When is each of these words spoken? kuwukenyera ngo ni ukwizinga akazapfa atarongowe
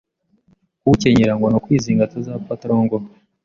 kuwukenyera 0.79 1.33
ngo 1.35 1.45
ni 1.47 1.57
ukwizinga 1.59 2.03
akazapfa 2.05 2.51
atarongowe 2.53 3.07